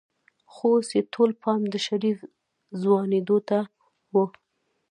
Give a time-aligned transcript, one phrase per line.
[0.53, 2.19] خو اوس يې ټول پام د شريف
[2.81, 3.59] ځوانېدو ته
[4.13, 4.15] و.